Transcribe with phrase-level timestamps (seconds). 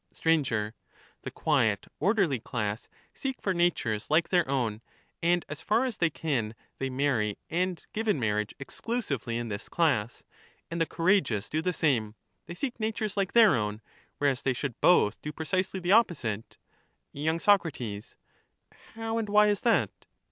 [0.11, 0.73] Sir,
[1.21, 4.81] The quiet orderly class seek for natures like their Uke should own,
[5.21, 9.49] and as far as they can they marry and give in marriage ^^^^^ exclusively in
[9.49, 10.23] this class,
[10.71, 12.17] and the courageous do the same; or courage
[12.47, 13.79] they seek natures like their own,
[14.17, 15.21] whereas they should both ^"^^,.,,.
[15.21, 16.57] generate do precisely the opposite.
[17.13, 17.99] into mad Y.
[17.99, 18.17] Soc.
[18.95, 19.91] How and why is that